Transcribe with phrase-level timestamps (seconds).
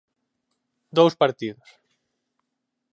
[0.97, 1.69] Dous partidos.